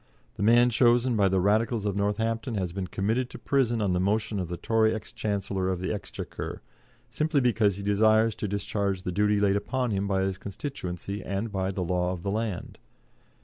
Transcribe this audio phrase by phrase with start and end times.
[0.33, 3.99] The man chosen by the Radicals of Northampton has been committed to prison on the
[3.99, 6.63] motion of the Tory ex Chancellor of the Exchequer,
[7.11, 11.51] simply because he desires to discharge the duty laid upon him by his constituency and
[11.51, 12.79] by the law of the land.